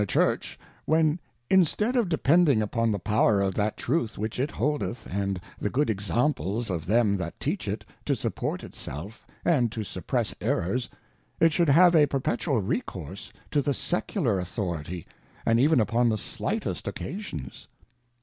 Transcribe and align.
\rantoLJl£a]^^ 0.01 0.57
when 0.85 1.19
instead 1.51 1.95
of 1.95 2.09
depending 2.09 2.59
upon 2.59 2.91
the 2.91 2.97
power 2.97 3.39
of 3.39 3.53
that 3.53 3.77
TrutiTwhTchit 3.77 4.49
holdeth, 4.49 5.05
and 5.07 5.39
the 5.59 5.69
goodJExamples 5.69 6.71
of 6.71 6.87
them 6.87 7.17
that 7.17 7.39
teach 7.39 7.67
it^ 7.67 7.83
to 8.05 8.15
support 8.15 8.63
it 8.63 8.73
self, 8.73 9.23
and 9.45 9.71
to 9.71 9.83
suppress 9.83 10.33
Errors, 10.41 10.89
it 11.39 11.53
should 11.53 11.69
have 11.69 11.95
a 11.95 12.07
perpetual 12.07 12.63
recourse 12.63 13.31
to 13.51 13.61
the 13.61 13.75
secular 13.75 14.39
Authority, 14.39 15.05
and 15.45 15.59
even 15.59 15.79
upon 15.79 16.09
the 16.09 16.17
slightest 16.17 16.87
occasions. 16.87 17.67